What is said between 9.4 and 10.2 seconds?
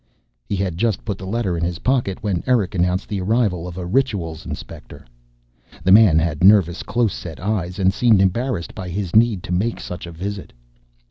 to make such a